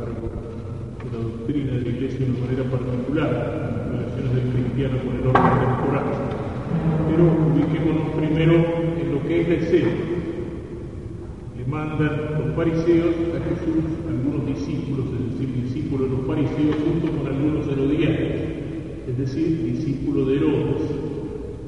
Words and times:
de 0.00 1.10
la 1.12 1.22
doctrina 1.22 1.72
de 1.72 1.82
la 1.82 1.88
Iglesia 1.88 2.18
de 2.20 2.30
una 2.30 2.40
manera 2.40 2.64
particular, 2.64 3.30
las 3.30 4.16
relaciones 4.16 4.32
del 4.34 4.64
cristiano 4.64 4.96
con 5.04 5.12
el 5.16 5.26
orden 5.28 5.52
temporal. 5.60 6.08
Pero 7.10 7.24
ubiquémonos 7.52 8.08
primero 8.16 8.54
en 9.00 9.12
lo 9.12 9.20
que 9.26 9.40
es 9.40 9.48
la 9.48 9.54
escena. 9.54 9.92
Le 11.56 11.64
mandan 11.66 12.14
los 12.38 12.56
fariseos 12.56 13.14
a 13.36 13.38
Jesús, 13.44 13.84
algunos 14.08 14.46
discípulos, 14.46 15.06
es 15.12 15.32
decir, 15.32 15.48
discípulos 15.64 16.10
de 16.10 16.16
los 16.16 16.26
fariseos, 16.26 16.76
junto 16.84 17.06
con 17.18 17.26
algunos 17.26 17.66
herodianos, 17.68 18.40
es 19.08 19.18
decir, 19.18 19.62
discípulos 19.64 20.28
de 20.28 20.36
Herodes. 20.36 20.82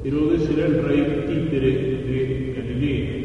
Herodes 0.05 0.51
era 0.51 0.67
el 0.67 0.83
rey 0.85 1.25
títere 1.29 1.71
de 2.09 2.55
Galilea, 2.57 3.22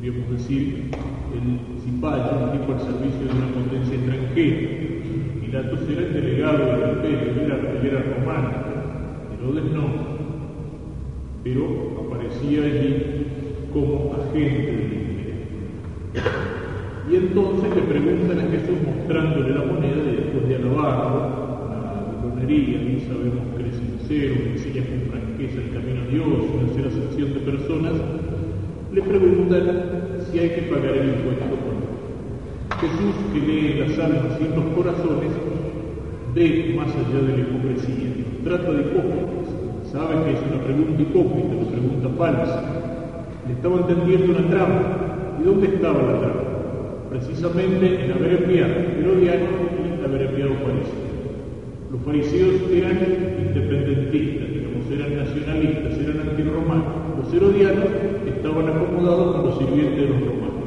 podríamos 0.00 0.30
decir, 0.30 0.84
el 1.36 1.82
cipayo, 1.84 2.32
un 2.40 2.58
tipo 2.58 2.72
al 2.72 2.80
servicio 2.80 3.20
de 3.20 3.36
una 3.36 3.52
potencia 3.52 3.96
extranjera. 3.96 4.60
Pilatos 5.42 5.80
era 5.92 6.00
el 6.00 6.12
delegado 6.14 6.58
del 6.64 6.88
imperio, 6.96 7.28
era, 7.44 7.56
era 7.84 8.00
romano, 8.16 8.50
Herodes 9.34 9.64
no, 9.74 9.84
pero 11.44 12.06
aparecía 12.06 12.64
allí 12.64 12.90
como 13.74 14.14
agente 14.14 14.72
del 14.72 14.92
imperio. 14.92 15.34
Y 17.10 17.16
entonces 17.16 17.76
le 17.76 17.82
preguntan 17.82 18.38
a 18.38 18.50
Jesús 18.50 18.78
mostrándole 18.86 19.50
la 19.50 19.66
moneda 19.66 20.02
después 20.02 20.48
de 20.48 20.56
alabarlo, 20.56 21.40
y 22.48 23.04
sabemos 23.06 23.44
que 23.54 23.62
eres 23.62 23.76
sincero, 23.76 24.34
que 24.34 24.50
enseñas 24.52 24.86
con 24.88 25.00
franqueza 25.12 25.58
el 25.60 25.70
camino 25.70 26.00
a 26.00 26.06
Dios, 26.10 26.26
una 26.56 26.88
acepción 26.88 27.34
de 27.34 27.40
personas, 27.40 27.92
le 28.92 29.02
preguntan 29.02 29.62
si 30.30 30.38
hay 30.38 30.50
que 30.50 30.62
pagar 30.62 30.96
el 30.96 31.08
impuesto 31.10 31.44
o. 31.44 31.70
Jesús, 32.80 33.14
que 33.32 33.40
lee 33.40 33.74
las 33.78 33.98
almas 33.98 34.38
y 34.40 34.54
los 34.54 34.64
corazones, 34.74 35.32
ve 36.34 36.74
más 36.76 36.88
allá 36.88 37.20
de 37.26 37.36
la 37.36 37.40
hipocresía, 37.40 38.10
trata 38.42 38.72
de 38.72 38.80
hipócritas, 38.80 39.46
sabe 39.92 40.24
que 40.24 40.32
es 40.32 40.40
una 40.50 40.64
pregunta 40.64 41.02
hipócrita, 41.02 41.56
una 41.56 41.70
pregunta 41.70 42.08
falsa. 42.16 42.62
Le 43.46 43.52
estaba 43.54 43.80
entendiendo 43.80 44.38
una 44.38 44.48
trampa. 44.48 44.82
¿Y 45.40 45.44
dónde 45.44 45.66
estaba 45.68 46.02
la 46.02 46.18
trampa? 46.20 46.44
Precisamente 47.10 48.04
en 48.04 48.12
haber 48.12 48.42
enviado 48.42 48.74
Herodiano 48.98 49.46
y 50.00 50.04
haber 50.04 50.22
enviado 50.22 50.52
fariseos. 50.64 51.10
Los 51.90 52.00
fariseos 52.02 52.54
eran 52.72 52.98
independentistas, 53.46 54.48
digamos, 54.48 54.90
eran 54.90 55.16
nacionalistas, 55.16 55.98
eran 55.98 56.28
antiromanos. 56.28 57.09
Los 57.20 57.34
herodianos 57.34 57.84
estaban 58.26 58.66
acomodados 58.68 59.36
con 59.36 59.44
los 59.44 59.58
sirvientes 59.58 59.96
de 59.96 60.08
los 60.08 60.20
romanos. 60.20 60.64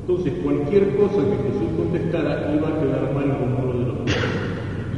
Entonces, 0.00 0.32
cualquier 0.42 0.96
cosa 0.96 1.22
que 1.22 1.36
Jesús 1.46 1.70
contestara 1.76 2.52
iba 2.52 2.68
a 2.68 2.80
quedar 2.80 3.14
mal 3.14 3.38
con 3.38 3.64
uno 3.64 3.78
de 3.78 3.86
los 3.86 3.98
dos. 3.98 4.16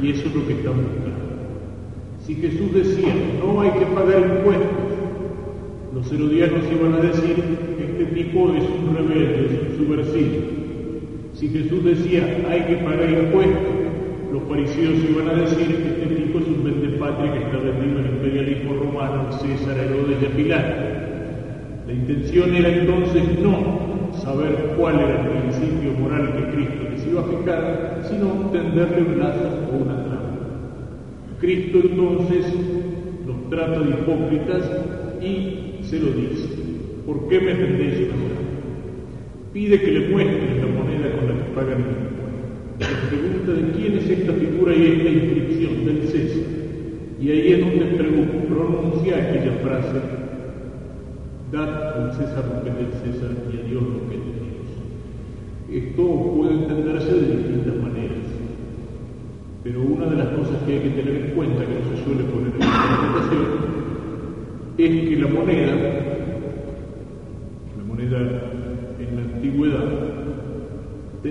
Y 0.01 0.11
eso 0.11 0.27
es 0.27 0.35
lo 0.35 0.47
que 0.47 0.53
están 0.53 0.73
buscando. 0.73 1.27
Si 2.25 2.33
Jesús 2.35 2.73
decía, 2.73 3.13
no 3.39 3.61
hay 3.61 3.71
que 3.71 3.85
pagar 3.85 4.19
impuestos, 4.19 4.89
los 5.93 6.11
herodianos 6.11 6.63
iban 6.71 6.93
a 6.95 6.97
decir, 6.97 7.43
este 7.79 8.05
tipo 8.15 8.53
es 8.53 8.63
un 8.63 8.95
rebelde, 8.95 9.45
es 9.45 9.69
un 9.69 9.77
subversivo. 9.77 10.35
Si 11.33 11.47
Jesús 11.49 11.83
decía, 11.83 12.43
hay 12.49 12.61
que 12.61 12.75
pagar 12.77 13.09
impuestos, 13.09 13.77
los 14.33 14.43
fariseos 14.49 14.95
iban 15.09 15.29
a 15.29 15.41
decir, 15.41 15.69
este 15.69 16.15
tipo 16.15 16.26
vendepatria 17.11 17.33
que 17.33 17.45
está 17.45 17.57
vendido 17.57 17.99
el 17.99 18.05
imperialismo 18.07 18.73
romano, 18.75 19.31
César, 19.31 19.77
Herodes 19.77 20.17
y 20.21 20.25
a 20.25 20.29
Pilato. 20.29 20.75
La 21.87 21.93
intención 21.93 22.55
era 22.55 22.69
entonces 22.69 23.23
no 23.39 24.11
saber 24.21 24.73
cuál 24.77 24.99
era 24.99 25.21
el 25.21 25.27
principio 25.29 25.93
moral 25.99 26.33
que 26.33 26.55
Cristo 26.55 26.87
les 26.91 27.07
iba 27.07 27.21
a 27.21 27.25
fijar, 27.25 28.03
sino 28.09 28.49
tenderle 28.51 29.01
un 29.03 29.19
lazo 29.19 29.67
o 29.71 29.83
una 29.83 30.03
trampa. 30.03 30.27
Cristo 31.39 31.79
entonces 31.83 32.45
los 33.25 33.49
trata 33.49 33.79
de 33.79 33.89
hipócritas 33.91 34.69
y 35.21 35.83
se 35.83 35.99
lo 35.99 36.07
dice. 36.11 36.49
¿Por 37.05 37.29
qué 37.29 37.39
me 37.39 37.53
vendéis 37.53 38.09
una? 38.09 38.27
Pide 39.53 39.79
que 39.79 39.91
le 39.91 40.09
muestren 40.09 40.59
la 40.59 40.67
moneda 40.67 41.15
con 41.15 41.27
la 41.27 41.45
que 41.45 41.51
pagan 41.55 41.83
el 41.83 41.89
impuesto. 42.03 42.27
Se 42.79 43.15
pregunta 43.15 43.51
de 43.53 43.71
quién 43.71 43.97
es 43.97 44.09
esta 44.09 44.33
figura 44.33 44.75
y 44.75 44.85
esta 44.85 45.09
inscripción 45.09 45.85
del 45.85 46.07
César. 46.09 46.56
Y 47.19 47.31
ahí 47.31 47.53
es 47.53 47.59
donde 47.61 47.85
pronuncia 48.47 49.17
aquella 49.17 49.53
frase, 49.63 50.01
dad 51.51 52.03
al 52.03 52.13
César 52.13 52.45
lo 52.45 52.63
que 52.63 52.69
es 52.69 52.77
del 52.77 52.93
César 53.13 53.31
y 53.51 53.57
a 53.57 53.63
Dios 53.63 53.81
lo 53.81 54.09
que 54.09 54.15
es 54.15 54.21
Dios. 54.23 55.83
Esto 55.83 56.33
puede 56.35 56.53
entenderse 56.53 57.11
de 57.11 57.37
distintas 57.37 57.75
maneras. 57.75 58.17
Pero 59.63 59.81
una 59.81 60.05
de 60.05 60.15
las 60.15 60.27
cosas 60.27 60.61
que 60.65 60.73
hay 60.73 60.79
que 60.79 60.89
tener 60.89 61.15
en 61.15 61.31
cuenta, 61.31 61.65
que 61.65 61.73
no 61.73 61.97
se 61.97 62.03
suele 62.03 62.23
poner 62.25 62.53
en 62.53 62.59
la 62.59 62.65
interpretación, 62.67 63.45
es 64.77 65.09
que 65.09 65.15
la 65.17 65.27
moneda, 65.27 65.75
la 67.77 67.83
moneda 67.83 68.17
en 68.99 69.15
la 69.15 69.21
antigüedad, 69.21 70.16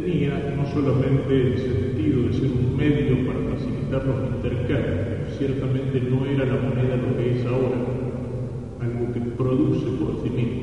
tenía 0.00 0.52
no 0.54 0.66
solamente 0.66 1.32
el 1.32 1.56
sentido 1.56 2.28
de 2.28 2.32
ser 2.34 2.50
un 2.52 2.76
medio 2.76 3.16
para 3.24 3.40
facilitar 3.56 4.04
los 4.04 4.28
intercambios, 4.36 5.32
ciertamente 5.38 6.02
no 6.10 6.26
era 6.26 6.44
la 6.44 6.60
moneda 6.60 7.00
lo 7.00 7.16
que 7.16 7.40
es 7.40 7.46
ahora, 7.46 7.80
algo 8.80 9.12
que 9.14 9.20
produce 9.40 9.86
por 9.96 10.20
sí 10.22 10.28
mismo. 10.28 10.62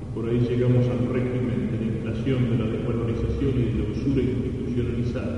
Y 0.00 0.14
por 0.14 0.28
ahí 0.28 0.40
llegamos 0.48 0.88
al 0.88 1.12
régimen 1.12 1.68
de 1.68 1.76
la 1.76 1.86
inflación, 1.92 2.50
de 2.50 2.64
la 2.64 2.70
desvalorización 2.72 3.52
y 3.52 3.64
de 3.68 3.76
la 3.76 3.92
usura 3.92 4.22
institucionalizada. 4.24 5.36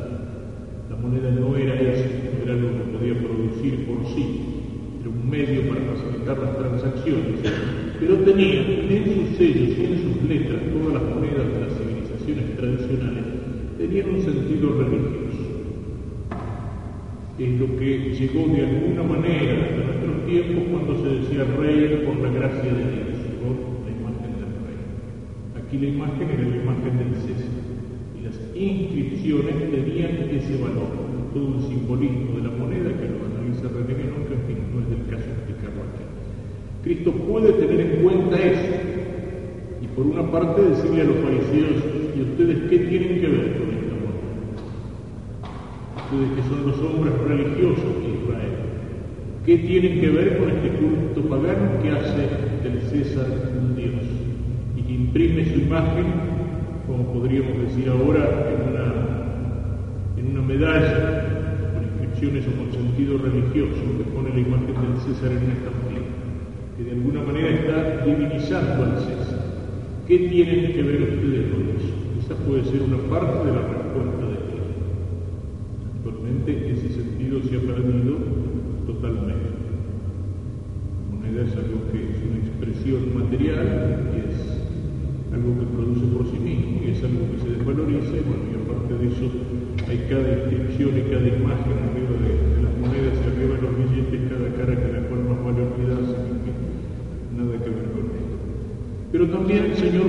La 0.89 0.97
moneda 0.97 1.31
no 1.33 1.57
era 1.57 1.75
eso, 1.75 2.07
era 2.45 2.55
lo 2.55 2.69
que 2.79 2.85
podía 2.95 3.19
producir 3.19 3.87
por 3.87 4.07
sí, 4.15 5.01
era 5.01 5.11
un 5.11 5.29
medio 5.29 5.67
para 5.67 5.81
facilitar 5.83 6.39
las 6.39 6.59
transacciones, 6.59 7.43
pero 7.99 8.15
tenía 8.23 8.61
en 8.63 9.05
sus 9.05 9.37
sellos 9.37 9.79
y 9.79 9.85
en 9.85 9.99
sus 9.99 10.29
letras, 10.29 10.63
todas 10.71 11.03
las 11.03 11.11
monedas 11.11 11.47
de 11.53 11.61
las 11.61 11.82
tradicionales, 12.23 13.25
tenían 13.79 14.11
un 14.11 14.23
sentido 14.23 14.79
religioso. 14.79 15.43
Es 17.39 17.61
lo 17.61 17.77
que 17.77 18.15
llegó 18.15 18.47
de 18.55 18.67
alguna 18.67 19.03
manera 19.03 19.65
hasta 19.65 19.85
nuestros 19.85 20.27
tiempos 20.27 20.65
cuando 20.71 21.03
se 21.03 21.09
decía 21.21 21.45
rey 21.59 22.05
por 22.07 22.17
la 22.23 22.31
gracia 22.31 22.71
de 22.71 22.85
Dios, 22.85 23.19
por 23.43 23.57
la 23.85 23.91
imagen 23.91 24.33
del 24.39 24.53
rey. 24.63 24.81
Aquí 25.59 25.79
la 25.79 25.89
imagen 25.89 26.31
era 26.31 26.49
la 26.49 26.57
imagen 26.57 26.99
del 26.99 27.21
César 27.23 27.63
las 28.23 28.39
inscripciones 28.55 29.55
tenían 29.71 30.31
ese 30.31 30.57
valor, 30.63 30.95
todo 31.35 31.57
el 31.57 31.63
simbolismo 31.63 32.37
de 32.37 32.43
la 32.45 32.51
moneda 32.51 32.91
que 32.95 33.11
lo 33.11 33.27
analiza 33.27 33.69
René 33.69 33.99
que 33.99 34.37
fin 34.47 34.59
no 34.73 34.81
es 34.81 34.89
del 34.89 35.05
caso 35.11 35.29
explicarlo 35.29 35.83
aquí. 35.91 36.05
Cristo 36.85 37.13
puede 37.13 37.53
tener 37.55 37.81
en 37.81 38.03
cuenta 38.03 38.37
eso 38.39 38.75
y 39.83 39.87
por 39.89 40.07
una 40.07 40.31
parte 40.31 40.63
decirle 40.63 41.03
a 41.03 41.05
los 41.05 41.17
fariseos, 41.17 41.92
¿y 42.17 42.23
ustedes 42.23 42.71
qué 42.71 42.79
tienen 42.79 43.21
que 43.21 43.29
ver 43.29 43.59
con 43.59 43.69
esta 43.71 43.95
moneda? 44.03 44.33
Ustedes 45.97 46.31
que 46.37 46.43
son 46.49 46.67
los 46.67 46.79
hombres 46.79 47.15
religiosos 47.27 47.93
de 48.03 48.09
Israel, 48.23 48.55
¿qué 49.47 49.59
tienen 49.59 50.01
que 50.01 50.09
ver 50.11 50.39
con 50.39 50.51
este 50.51 50.69
culto 50.71 51.23
pagano 51.29 51.83
que 51.83 51.91
hace 51.91 52.29
del 52.63 52.81
César 52.91 53.27
un 53.59 53.77
Dios 53.77 54.03
y 54.77 54.83
que 54.83 54.93
imprime 54.93 55.45
su 55.47 55.61
imagen 55.61 56.33
como 56.87 57.13
podríamos 57.13 57.59
decir 57.63 57.89
ahora, 57.89 58.49
en 58.53 58.69
una, 58.69 58.87
en 60.19 60.37
una 60.37 60.47
medalla 60.47 61.73
con 61.73 61.85
inscripciones 61.85 62.45
o 62.49 62.59
con 62.59 62.73
sentido 62.73 63.19
religioso 63.19 63.81
que 63.97 64.05
pone 64.13 64.31
la 64.31 64.41
imagen 64.41 64.67
del 64.67 65.01
César 65.01 65.31
en 65.31 65.45
una 65.45 65.55
estampilla, 65.55 66.05
que 66.77 66.85
de 66.85 66.91
alguna 66.91 67.23
manera 67.23 67.49
está 67.49 68.05
divinizando 68.05 68.85
al 68.85 68.99
César. 68.99 69.41
¿Qué 70.07 70.19
tienen 70.19 70.73
que 70.73 70.83
ver 70.83 71.03
ustedes 71.03 71.53
con 71.53 71.63
eso? 71.63 72.02
Esa 72.23 72.37
puede 72.47 72.63
ser 72.65 72.83
una 72.83 72.99
parte 73.11 73.51
de 73.51 73.53
la 73.53 73.67
respuesta 73.67 74.23
de 74.31 74.39
Dios. 74.47 74.67
Actualmente 75.91 76.71
ese 76.71 76.95
sentido 76.95 77.43
se 77.43 77.57
ha 77.57 77.61
perdido 77.67 78.15
totalmente. 78.87 79.59
La 81.03 81.19
moneda 81.19 81.43
es 81.43 81.55
algo 81.59 81.83
que 81.91 81.99
es 81.99 82.19
una 82.23 82.39
expresión 82.47 83.11
material, 83.19 83.67
que 84.15 84.21
es 84.31 84.39
algo 85.35 85.51
que 85.59 85.67
produce 85.75 86.07
por 86.15 86.23
sí 86.31 86.39
mismo 86.39 86.79
y 86.87 86.95
es 86.95 87.03
algo 87.03 87.27
que 87.27 87.39
se 87.43 87.59
desvaloriza 87.59 88.15
y 88.15 88.23
bueno, 88.23 88.45
y 88.47 88.55
aparte 88.55 88.93
de 89.03 89.07
eso 89.11 89.27
hay 89.91 89.99
cada 90.07 90.23
inscripción 90.31 90.95
y 90.95 91.03
cada 91.11 91.27
imagen 91.27 91.75
arriba 91.91 92.15
de, 92.23 92.33
de 92.39 92.61
las 92.63 92.75
monedas 92.79 93.19
y 93.19 93.25
arriba 93.35 93.59
de 93.59 93.63
los 93.67 93.75
billetes, 93.83 94.31
cada 94.31 94.47
cara 94.63 94.79
que 94.79 94.89
la 94.95 95.03
cual 95.11 95.27
más 95.27 95.39
vale 95.43 95.67
olvidarse, 95.67 96.17
nada 97.35 97.55
que 97.59 97.71
ver 97.71 97.87
con 97.91 98.07
esto. 98.15 98.37
Pero 99.11 99.27
también 99.27 99.75
el 99.75 99.77
Señor 99.77 100.07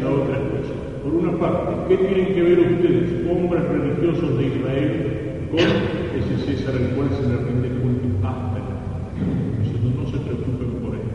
la 0.00 0.10
otra 0.10 0.38
cosa. 0.38 0.95
Por 1.06 1.14
una 1.14 1.38
parte, 1.38 1.70
¿qué 1.86 1.96
tienen 2.02 2.34
que 2.34 2.42
ver 2.42 2.58
ustedes, 2.58 3.30
hombres 3.30 3.62
religiosos 3.62 4.38
de 4.38 4.46
Israel, 4.58 5.46
con 5.54 5.62
ese 5.62 6.34
César 6.42 6.74
al 6.74 6.98
cual 6.98 7.14
se 7.14 7.22
le 7.30 7.46
rinde 7.46 7.70
culto 7.78 8.26
hasta 8.26 8.58
la 8.58 8.74
Nosotros 9.14 9.94
no 9.94 10.04
se 10.10 10.18
preocupen 10.26 10.82
por 10.82 10.98
él. 10.98 11.06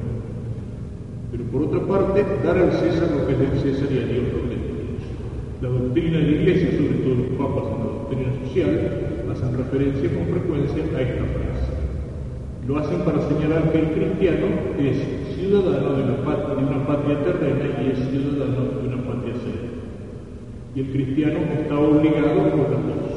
Pero 1.32 1.44
por 1.52 1.62
otra 1.68 1.82
parte, 1.92 2.24
dar 2.40 2.56
al 2.56 2.72
César 2.72 3.12
lo 3.12 3.28
que 3.28 3.34
es 3.34 3.40
del 3.44 3.60
César 3.60 3.92
y 3.92 4.00
a 4.00 4.08
Dios 4.08 4.32
lo 4.32 4.48
que 4.48 4.56
es 4.56 4.64
de 4.64 4.72
Dios. 4.80 5.04
La 5.60 5.68
doctrina 5.68 6.18
de 6.20 6.24
la 6.24 6.36
Iglesia, 6.40 6.72
sobre 6.72 6.96
todo 7.04 7.12
los 7.12 7.32
papas 7.36 7.66
en 7.68 7.80
la 7.84 7.92
doctrina 7.92 8.30
social, 8.48 8.72
hacen 9.28 9.58
referencia 9.60 10.08
con 10.08 10.24
frecuencia 10.32 10.84
a 10.88 11.02
esta 11.04 11.26
frase. 11.36 11.72
Lo 12.64 12.80
hacen 12.80 13.00
para 13.04 13.28
señalar 13.28 13.68
que 13.76 13.80
el 13.84 13.92
cristiano 13.92 14.48
es 14.80 15.36
ciudadano 15.36 16.00
de 16.00 16.04
una 16.08 16.18
patria, 16.24 16.56
de 16.56 16.64
una 16.64 16.88
patria 16.88 17.20
terrena 17.28 17.68
y 17.84 17.92
es 17.92 18.00
ciudadano 18.08 18.80
de 18.80 18.88
una 18.88 19.04
patria 19.04 19.36
celeste. 19.36 19.81
Y 20.74 20.80
el 20.80 20.88
cristiano 20.88 21.40
está 21.60 21.78
obligado 21.78 22.50
por 22.52 22.72
las 22.72 22.84
dos. 22.88 23.12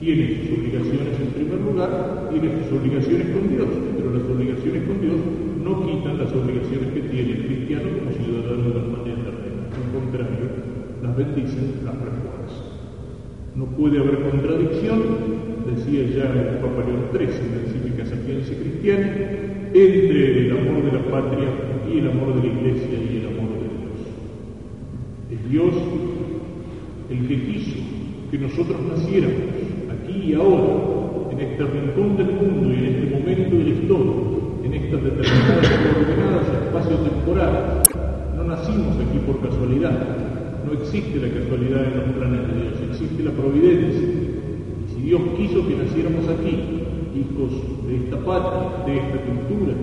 Tiene 0.00 0.26
sus 0.26 0.58
obligaciones 0.58 1.14
en 1.20 1.28
primer 1.38 1.60
lugar, 1.60 2.28
tiene 2.30 2.48
sus 2.58 2.78
obligaciones 2.78 3.26
con 3.30 3.48
Dios, 3.48 3.68
pero 3.94 4.10
las 4.10 4.24
obligaciones 4.26 4.82
con 4.82 5.00
Dios 5.00 5.20
no 5.62 5.86
quitan 5.86 6.18
las 6.18 6.32
obligaciones 6.32 6.90
que 6.92 7.00
tiene 7.02 7.30
el 7.30 7.46
cristiano 7.46 7.86
como 7.94 8.10
ciudadano 8.10 8.62
de 8.66 8.74
la 8.74 8.96
patria 8.96 9.14
terrena. 9.22 9.62
Al 9.70 9.86
contrario, 9.94 10.46
las 11.02 11.16
bendicen, 11.16 11.86
las 11.86 11.94
refuerzan. 11.94 12.72
No 13.54 13.66
puede 13.78 14.00
haber 14.00 14.18
contradicción, 14.26 14.98
decía 15.70 16.02
ya 16.10 16.26
el 16.34 16.58
Papa 16.58 16.82
León 16.82 17.06
XIII 17.14 17.38
en 17.38 17.54
la 17.54 17.62
encíclica 17.62 18.02
Sapiencia 18.06 18.58
Cristiana, 18.58 19.06
entre 19.70 20.46
el 20.46 20.50
amor 20.58 20.82
de 20.82 20.90
la 20.90 21.04
patria 21.06 21.48
y 21.86 21.98
el 21.98 22.10
amor 22.10 22.34
de 22.34 22.48
la 22.48 22.52
Iglesia 22.52 22.98
y 22.98 23.22
el 23.22 23.26
amor 23.30 23.54
de 23.54 23.70
Dios. 23.70 24.02
Es 25.30 25.50
Dios 25.50 25.74
el 27.12 27.28
que 27.28 27.42
quiso 27.44 27.76
que 28.30 28.38
nosotros 28.38 28.80
naciéramos 28.88 29.36
aquí 29.92 30.32
y 30.32 30.34
ahora, 30.34 31.28
en 31.30 31.40
este 31.40 31.64
rincón 31.64 32.16
del 32.16 32.32
mundo 32.32 32.72
y 32.72 32.78
en 32.78 32.84
este 32.86 33.16
momento 33.16 33.56
de 33.56 33.64
la 33.64 33.70
historia, 33.70 34.12
en 34.64 34.74
estas 34.74 35.02
determinadas 35.04 35.68
y 35.68 35.84
ordenadas 35.92 36.46
espacios 36.64 37.04
temporales. 37.04 37.62
No 38.36 38.44
nacimos 38.44 38.96
aquí 38.96 39.18
por 39.26 39.40
casualidad, 39.46 39.92
no 40.64 40.72
existe 40.72 41.20
la 41.20 41.28
casualidad 41.28 41.84
en 41.84 41.96
los 42.00 42.08
planes 42.16 42.48
de 42.48 42.62
Dios, 42.62 42.74
existe 42.90 43.22
la 43.22 43.32
providencia. 43.32 44.08
Y 44.08 44.94
si 44.94 45.02
Dios 45.02 45.20
quiso 45.36 45.68
que 45.68 45.76
naciéramos 45.76 46.24
aquí, 46.28 46.56
hijos 47.12 47.52
de 47.86 47.96
esta 47.96 48.16
patria, 48.24 48.86
de 48.86 48.96
esta 48.96 49.18
cultura, 49.28 49.74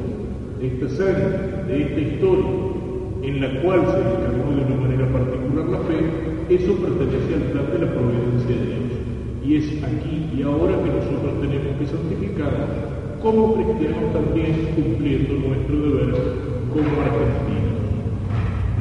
de 0.60 0.68
esta 0.68 0.90
sangre, 0.90 1.66
de 1.68 1.81
esta 1.84 2.00
historia, 2.02 2.50
en 3.22 3.42
la 3.42 3.62
cual 3.62 3.81
se 3.86 4.00
encarnó 4.02 4.50
de 4.56 4.66
una 4.66 4.81
manera 4.81 5.06
particular 5.12 5.66
la 5.70 5.80
fe, 5.86 6.38
eso 6.50 6.74
pertenece 6.81 7.36
al 7.36 7.51
plan 7.54 7.66
de 7.72 7.86
la 7.86 7.92
providencia 7.94 8.56
de 8.57 8.66
Dios. 8.66 8.90
Y 9.46 9.56
es 9.56 9.84
aquí 9.84 10.30
y 10.34 10.42
ahora 10.42 10.81
que 10.81 10.90
nosotros 10.90 11.42
tenemos 11.42 11.78
que 11.78 11.86
santificarnos 11.86 12.90
como 13.22 13.54
cristianos 13.54 14.13
también 14.13 14.74
cumpliendo 14.75 15.34
nuestro 15.46 15.75
deber 15.78 16.16
como 16.74 16.90
argentinos. 17.06 17.78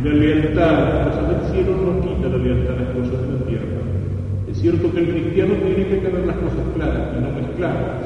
La 0.05 0.13
lealtad 0.15 0.75
a 0.75 0.89
las 0.89 1.17
cosas 1.17 1.29
del 1.29 1.53
cielo 1.53 1.77
no 1.77 2.01
quita 2.01 2.29
la 2.29 2.39
lealtad 2.39 2.73
a 2.73 2.81
las 2.81 2.91
cosas 2.97 3.21
de 3.21 3.33
la 3.37 3.45
tierra. 3.45 3.79
Es 4.49 4.59
cierto 4.59 4.93
que 4.93 5.01
el 5.01 5.09
cristiano 5.13 5.55
tiene 5.55 5.89
que 5.89 5.97
tener 5.97 6.25
las 6.25 6.37
cosas 6.37 6.65
claras 6.75 7.17
y 7.17 7.21
no 7.21 7.31
mezcladas. 7.37 8.01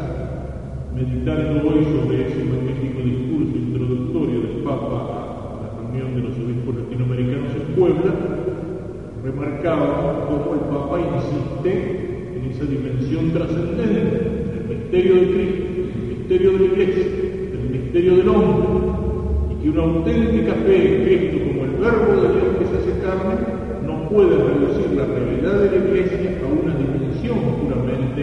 Meditando 0.94 1.69
hoy 1.69 1.87
sobre 1.87 2.26
ese 2.26 2.44
magnífico 2.44 2.99
discurso 2.99 3.55
introductorio 3.56 4.41
del 4.41 4.56
Papa 4.65 4.99
a 4.99 5.62
la 5.62 5.69
reunión 5.79 6.15
de 6.17 6.29
los 6.29 6.35
obispos 6.38 6.75
latinoamericanos 6.82 7.53
en 7.55 7.75
Puebla, 7.76 8.31
remarcaba 9.22 10.26
cómo 10.26 10.54
el 10.54 10.60
Papa 10.66 10.98
insiste 10.98 11.72
en 12.34 12.50
esa 12.50 12.64
dimensión 12.64 13.30
trascendente 13.30 14.19
del 14.50 14.78
misterio 14.78 15.14
de 15.14 15.26
Cristo, 15.30 15.64
del 15.94 16.16
misterio 16.19 16.52
de 16.52 16.58
la 16.58 16.64
Iglesia, 16.64 17.04
del 17.52 17.70
misterio 17.70 18.16
del 18.16 18.28
hombre, 18.28 18.66
y 19.50 19.62
que 19.62 19.70
una 19.70 19.82
auténtica 19.82 20.54
fe 20.66 20.76
en 20.76 21.04
Cristo 21.04 21.38
como 21.46 21.64
el 21.64 21.70
Verbo 21.70 22.22
de 22.22 22.28
Dios 22.34 22.50
que 22.58 22.66
se 22.66 22.76
hace 22.82 23.00
carne 23.00 23.34
no 23.86 24.08
puede 24.08 24.36
reducir 24.36 24.90
la 24.96 25.06
realidad 25.06 25.54
de 25.60 25.70
la 25.70 25.86
Iglesia 25.86 26.40
a 26.42 26.46
una 26.50 26.74
dimensión 26.74 27.38
puramente 27.62 28.22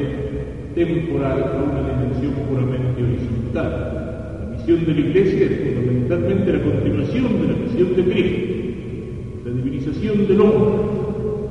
temporal, 0.76 1.44
a 1.44 1.64
una 1.64 1.82
dimensión 1.96 2.34
puramente 2.50 3.04
horizontal. 3.04 3.72
La 4.42 4.58
misión 4.58 4.86
de 4.86 4.94
la 4.94 5.00
Iglesia 5.00 5.46
es 5.46 5.76
fundamentalmente 5.76 6.54
la 6.54 6.62
continuación 6.62 7.42
de 7.42 7.48
la 7.48 7.58
misión 7.58 7.96
de 7.96 8.04
Cristo 8.04 8.69
la 9.90 9.96
divinización 9.96 10.28
del 10.28 10.42
hombre 10.42 10.70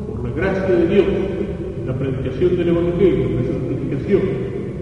por 0.06 0.24
la 0.24 0.34
gracia 0.34 0.74
de 0.74 0.86
Dios, 0.88 1.06
la 1.86 1.94
predicación 1.94 2.56
del 2.56 2.68
Evangelio, 2.68 3.26
la 3.36 3.52
santificación. 3.52 4.22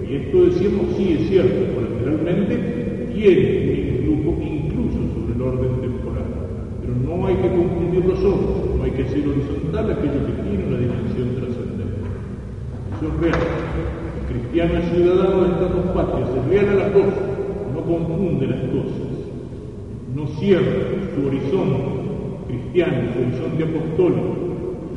Y 0.08 0.14
esto 0.14 0.44
decimos, 0.44 0.86
sí 0.96 1.18
es 1.18 1.28
cierto, 1.28 1.74
colateralmente 1.74 3.12
tiene 3.14 4.04
un 4.04 4.12
influjo 4.12 4.42
incluso 4.42 4.98
sobre 5.14 5.34
el 5.34 5.42
orden 5.42 5.80
temporal. 5.80 6.24
Pero 6.80 6.94
no 7.04 7.26
hay 7.26 7.34
que 7.36 7.48
confundir 7.48 8.04
los 8.04 8.22
ojos, 8.24 8.76
no 8.76 8.84
hay 8.84 8.90
que 8.90 9.02
hacer 9.02 9.26
horizontal 9.26 9.90
aquello 9.90 10.26
que 10.26 10.42
tiene 10.42 10.64
una 10.66 10.78
dimensión 10.78 11.28
trascendente. 11.36 12.06
Eso 12.96 13.06
es 13.08 13.20
real. 13.20 13.40
El 14.20 14.40
cristiano 14.40 14.78
es 14.78 14.90
ciudadano 14.90 15.42
de 15.42 15.48
estas 15.50 15.72
dos 15.72 15.86
patrias, 15.94 16.28
es 16.28 16.50
real 16.50 16.68
a 16.68 16.74
las 16.74 16.94
dos, 16.94 17.14
no 17.74 17.80
confunde 17.82 18.46
las 18.46 18.60
cosas, 18.60 19.08
no 20.14 20.26
cierra 20.38 20.72
su 21.14 21.26
horizonte 21.26 21.95
cristiano, 22.46 23.12
su 23.12 23.18
horizonte 23.20 23.64
apostólico, 23.64 24.36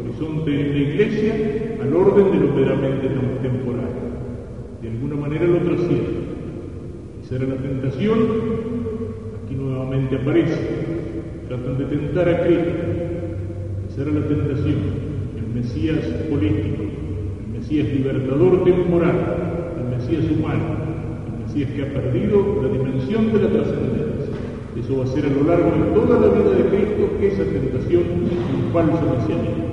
horizonte 0.03 0.51
en 0.51 0.71
la 0.73 0.79
iglesia, 0.79 1.33
al 1.81 1.93
orden 1.93 2.31
de 2.31 2.45
lo 2.45 2.53
meramente 2.53 3.07
temporal. 3.41 3.89
De 4.81 4.89
alguna 4.89 5.15
manera 5.15 5.45
lo 5.45 5.57
trasciende. 5.57 6.29
Esa 7.23 7.35
era 7.35 7.45
la 7.45 7.55
tentación, 7.57 8.17
aquí 9.43 9.55
nuevamente 9.55 10.15
aparece. 10.15 10.59
Tratan 11.47 11.77
de 11.77 11.85
tentar 11.85 12.29
a 12.29 12.45
Cristo. 12.45 12.71
Esa 13.89 14.01
era 14.01 14.11
la 14.11 14.27
tentación. 14.27 14.77
El 15.37 15.55
Mesías 15.55 15.99
político, 16.29 16.83
el 17.45 17.59
Mesías 17.59 17.87
libertador 17.89 18.63
temporal, 18.63 19.15
el 19.77 19.97
Mesías 19.97 20.25
humano, 20.31 20.63
el 21.27 21.45
Mesías 21.45 21.71
que 21.71 21.81
ha 21.83 21.93
perdido 21.93 22.61
la 22.61 22.69
dimensión 22.69 22.89
de. 22.93 22.98
Eso 24.79 24.97
va 24.97 25.03
a 25.03 25.07
ser 25.07 25.25
a 25.25 25.29
lo 25.29 25.43
largo 25.43 25.71
de 25.71 25.91
toda 25.93 26.19
la 26.19 26.27
vida 26.33 26.51
de 26.55 26.69
Cristo 26.69 27.11
esa 27.21 27.43
tentación 27.43 28.03
un 28.23 28.71
falso 28.71 29.01
mesianismo. 29.11 29.65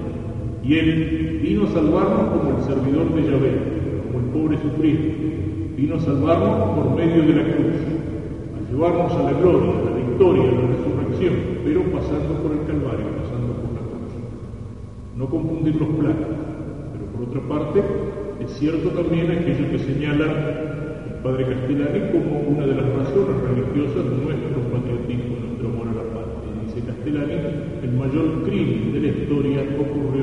Y 0.65 0.75
Él 0.75 1.41
vino 1.43 1.65
a 1.65 1.71
salvarnos 1.71 2.27
como 2.35 2.59
el 2.59 2.65
servidor 2.65 3.15
de 3.15 3.23
Yahvé, 3.23 3.53
como 4.03 4.19
el 4.19 4.31
pobre 4.35 4.59
sufrido. 4.59 4.99
Vino 5.77 5.95
a 5.95 6.01
salvarnos 6.01 6.71
por 6.75 6.97
medio 6.97 7.23
de 7.23 7.35
la 7.35 7.45
cruz, 7.45 7.79
a 8.57 8.73
llevarnos 8.73 9.13
a 9.13 9.23
la 9.23 9.33
gloria, 9.39 9.71
a 9.71 9.91
la 9.91 9.97
victoria, 9.97 10.43
a 10.43 10.55
la 10.55 10.67
resurrección, 10.75 11.35
pero 11.65 11.83
pasando 11.93 12.35
por 12.43 12.51
el 12.53 12.67
Calvario, 12.67 13.07
pasando 13.23 13.53
por 13.63 13.71
la 13.79 13.83
cruz. 13.87 14.13
No 15.17 15.27
confundir 15.27 15.77
los 15.77 15.89
planos, 15.89 16.35
pero 16.93 17.05
por 17.15 17.29
otra 17.29 17.41
parte, 17.47 17.83
es 18.41 18.51
cierto 18.59 18.89
también 18.91 19.31
aquello 19.31 19.71
que 19.71 19.79
señala 19.79 20.76
Padre 21.27 21.43
Castellani 21.43 22.01
como 22.15 22.39
una 22.55 22.67
de 22.71 22.77
las 22.77 22.87
razones 22.87 23.35
religiosas 23.51 23.99
de 23.99 24.15
nuestro 24.15 24.63
patriotismo, 24.71 25.35
nuestro 25.43 25.67
amor 25.75 25.91
a 25.91 25.95
la 25.99 26.07
patria. 26.15 26.55
Dice 26.63 26.87
Castellani, 26.87 27.83
el 27.83 27.93
mayor 27.99 28.47
crimen 28.47 28.95
de 28.95 29.01
la 29.01 29.09
historia 29.11 29.59
ocurrió 29.75 30.23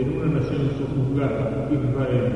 en 0.00 0.08
una 0.08 0.40
nación 0.40 0.72
sojuzgada, 0.80 1.68
Israel, 1.68 2.32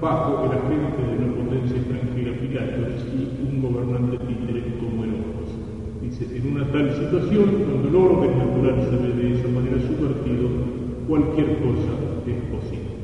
bajo 0.00 0.48
el 0.48 0.56
agente 0.56 1.04
de 1.04 1.12
una 1.20 1.36
potencia 1.36 1.76
extranjera, 1.76 2.32
Pilatos, 2.40 3.04
y 3.12 3.28
un 3.44 3.60
gobernante 3.60 4.16
títere 4.24 4.64
como 4.80 5.04
Herodes. 5.04 5.52
Dice, 6.00 6.24
en 6.32 6.56
una 6.56 6.64
tal 6.72 6.96
situación, 6.96 7.44
cuando 7.68 7.88
el 7.92 7.96
orden 8.08 8.38
natural 8.40 8.88
se 8.88 8.96
ve 9.04 9.12
de 9.20 9.36
esa 9.36 9.48
manera 9.52 9.76
subvertido, 9.84 10.48
cualquier 11.04 11.60
cosa 11.60 11.92
es 12.24 12.40
posible. 12.56 12.99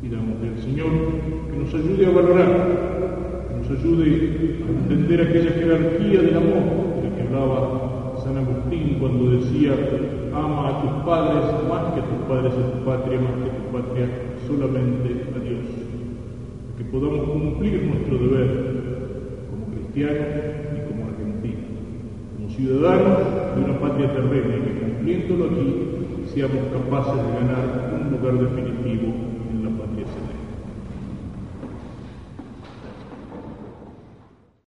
Pidamos 0.00 0.36
al 0.42 0.62
Señor 0.62 0.90
que 1.50 1.58
nos 1.58 1.74
ayude 1.74 2.06
a 2.06 2.10
valorar 2.10 2.90
ayude 3.70 4.64
a 4.66 4.70
entender 4.70 5.20
aquella 5.22 5.50
jerarquía 5.52 6.22
del 6.22 6.36
amor 6.36 6.62
de 6.98 7.08
la 7.08 7.16
que 7.16 7.22
hablaba 7.22 8.14
San 8.22 8.36
Agustín 8.36 8.98
cuando 8.98 9.30
decía, 9.30 9.72
ama 10.34 10.68
a 10.68 10.82
tus 10.82 11.04
padres 11.06 11.44
más 11.68 11.94
que 11.94 12.00
a 12.00 12.04
tus 12.04 12.20
padres 12.28 12.52
a 12.52 12.72
tu 12.72 12.84
patria, 12.84 13.20
más 13.20 13.34
que 13.38 13.50
a 13.50 13.56
tu 13.56 13.64
patria, 13.70 14.06
solamente 14.46 15.08
a 15.34 15.38
Dios. 15.38 15.66
Que 16.76 16.84
podamos 16.84 17.30
cumplir 17.30 17.82
nuestro 17.84 18.18
deber 18.18 18.48
como 19.50 19.66
cristianos 19.70 20.28
y 20.74 20.80
como 20.90 21.06
argentinos, 21.06 21.70
como 22.36 22.50
ciudadanos 22.50 23.18
de 23.54 23.64
una 23.64 23.78
patria 23.78 24.12
terrena 24.12 24.56
y 24.56 24.60
que 24.60 24.80
cumpliéndolo 24.80 25.44
aquí 25.46 25.66
seamos 26.34 26.62
capaces 26.72 27.16
de 27.16 27.32
ganar 27.38 28.02
un 28.02 28.10
lugar 28.10 28.34
definitivo 28.34 29.39